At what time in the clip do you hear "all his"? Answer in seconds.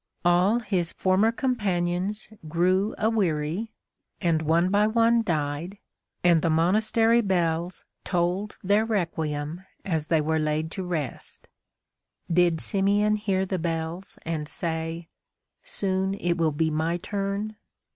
0.25-0.91